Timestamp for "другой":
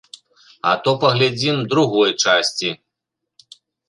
1.73-2.11